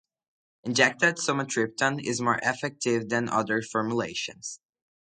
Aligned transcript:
Injected 0.63 1.17
sumatriptan 1.17 2.03
is 2.03 2.19
more 2.21 2.39
effective 2.41 3.07
than 3.09 3.29
other 3.29 3.61
formulations. 3.61 4.59